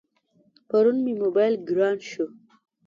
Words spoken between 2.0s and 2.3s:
شو.